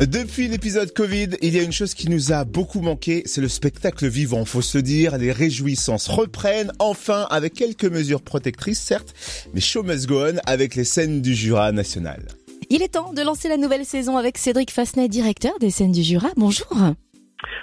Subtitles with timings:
[0.00, 3.48] Depuis l'épisode Covid, il y a une chose qui nous a beaucoup manqué, c'est le
[3.48, 4.44] spectacle vivant.
[4.44, 9.14] Faut se dire, les réjouissances reprennent enfin avec quelques mesures protectrices, certes,
[9.54, 12.20] mais show must go on avec les scènes du Jura national.
[12.68, 16.02] Il est temps de lancer la nouvelle saison avec Cédric Fasnet, directeur des scènes du
[16.02, 16.28] Jura.
[16.36, 16.76] Bonjour.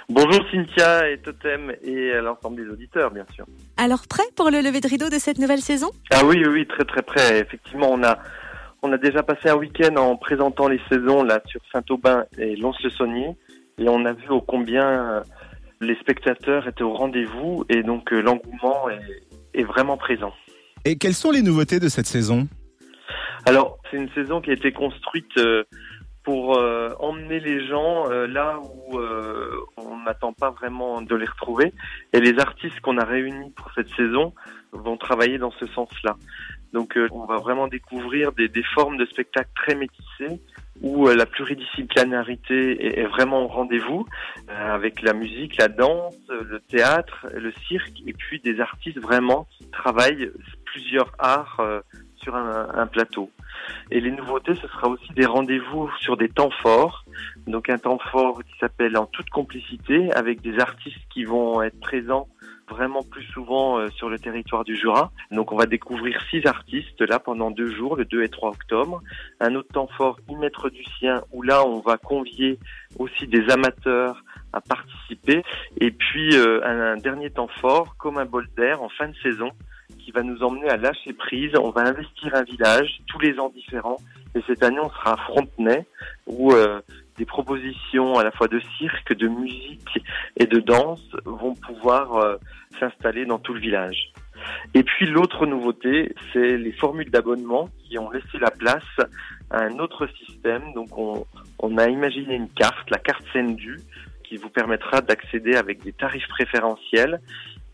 [0.10, 3.46] Bonjour Cynthia et Totem et l'ensemble des auditeurs, bien sûr.
[3.78, 5.92] Alors prêt pour le lever de rideau de cette nouvelle saison?
[6.12, 7.40] Ah oui, oui, très très prêt.
[7.40, 8.18] Effectivement, on a
[8.84, 13.30] on a déjà passé un week-end en présentant les saisons là sur Saint-Aubin et Lons-le-Saunier
[13.78, 15.22] et on a vu au combien euh,
[15.80, 20.34] les spectateurs étaient au rendez-vous et donc euh, l'engouement est, est vraiment présent.
[20.84, 22.48] Et quelles sont les nouveautés de cette saison?
[23.46, 25.64] Alors, c'est une saison qui a été construite euh,
[26.24, 26.58] pour
[27.00, 28.98] emmener les gens là où
[29.76, 31.74] on n'attend pas vraiment de les retrouver.
[32.14, 34.34] Et les artistes qu'on a réunis pour cette saison
[34.72, 36.16] vont travailler dans ce sens-là.
[36.74, 40.42] Donc euh, on va vraiment découvrir des, des, formes de spectacles très métissées
[40.82, 44.08] où euh, la pluridisciplinarité est, vraiment au rendez-vous
[44.50, 49.48] euh, avec la musique, la danse, le théâtre, le cirque et puis des artistes vraiment
[49.52, 50.32] qui travaillent
[50.66, 51.62] plusieurs arts
[52.16, 53.30] sur un, un, plateau.
[53.92, 57.06] Et les nouveautés, ce sera aussi des rendez-vous sur des temps forts.
[57.46, 61.80] Donc un temps fort qui s'appelle En toute complicité avec des artistes qui vont être
[61.80, 62.28] présents
[62.74, 65.12] vraiment plus souvent euh, sur le territoire du Jura.
[65.32, 69.02] Donc on va découvrir six artistes là pendant deux jours, le 2 et 3 octobre.
[69.40, 72.60] Un autre temps fort, y mettre du sien, où là on va convier
[73.00, 75.44] aussi des amateurs à participer.
[75.80, 79.52] Et puis euh, un, dernier temps fort, comme un bol d'air en fin de saison,
[80.00, 81.52] qui va nous emmener à lâcher prise.
[81.60, 83.98] On va investir un village, tous les ans différents.
[84.36, 85.86] Et cette année, on sera à Frontenay,
[86.26, 86.82] où euh,
[87.18, 90.00] des propositions à la fois de cirque, de musique
[90.38, 92.38] et de danse vont pouvoir euh,
[92.80, 94.12] s'installer dans tout le village.
[94.74, 98.84] Et puis l'autre nouveauté, c'est les formules d'abonnement qui ont laissé la place
[99.52, 100.74] à un autre système.
[100.74, 101.26] Donc on,
[101.60, 103.80] on a imaginé une carte, la carte Sendu,
[104.24, 107.20] qui vous permettra d'accéder avec des tarifs préférentiels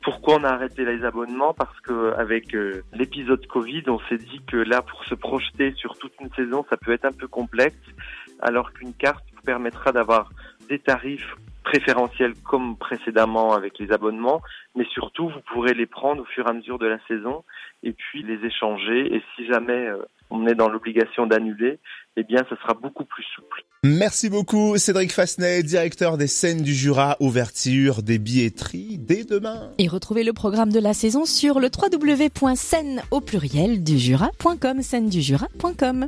[0.02, 1.54] pourquoi on a arrêté les abonnements?
[1.54, 5.98] Parce que avec euh, l'épisode Covid, on s'est dit que là, pour se projeter sur
[5.98, 7.78] toute une saison, ça peut être un peu complexe,
[8.42, 10.32] alors qu'une carte vous permettra d'avoir
[10.70, 14.42] des tarifs préférentiels comme précédemment avec les abonnements,
[14.76, 17.44] mais surtout vous pourrez les prendre au fur et à mesure de la saison
[17.84, 19.14] et puis les échanger.
[19.14, 19.98] Et si jamais euh,
[20.30, 21.80] on est dans l'obligation d'annuler,
[22.18, 23.64] eh bien, ce sera beaucoup plus souple.
[23.84, 29.72] Merci beaucoup, Cédric Fasnet, directeur des scènes du Jura, ouverture des billetteries dès demain.
[29.78, 35.08] Et retrouvez le programme de la saison sur le www.scène au pluriel du jura.com, scène
[35.08, 36.08] du jura.com.